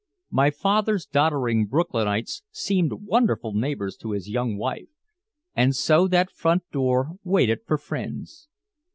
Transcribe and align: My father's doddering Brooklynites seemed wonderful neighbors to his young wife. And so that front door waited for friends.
My 0.31 0.49
father's 0.49 1.05
doddering 1.05 1.67
Brooklynites 1.67 2.41
seemed 2.49 2.91
wonderful 3.05 3.53
neighbors 3.53 3.95
to 3.97 4.13
his 4.13 4.27
young 4.31 4.57
wife. 4.57 4.89
And 5.55 5.75
so 5.75 6.07
that 6.07 6.31
front 6.31 6.63
door 6.71 7.17
waited 7.23 7.59
for 7.67 7.77
friends. 7.77 8.47